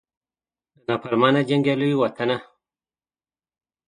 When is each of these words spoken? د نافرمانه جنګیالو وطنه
د 0.77 0.79
نافرمانه 0.87 1.41
جنګیالو 1.49 1.87
وطنه 2.01 2.37